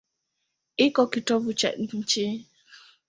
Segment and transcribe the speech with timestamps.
[0.85, 2.25] Iko kitovu cha nchi.